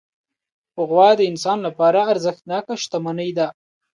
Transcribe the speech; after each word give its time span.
غوا 0.87 1.09
د 1.19 1.21
انسان 1.31 1.57
لپاره 1.67 1.99
ارزښتناکه 2.11 2.73
شتمني 2.83 3.29
ده. 3.37 3.47